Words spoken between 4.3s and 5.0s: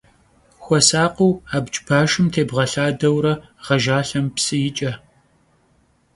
psı yiç'e.